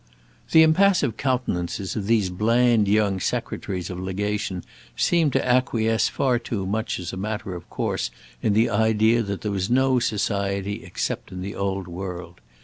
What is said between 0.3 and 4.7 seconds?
The impassive countenances of these bland young Secretaries of Legation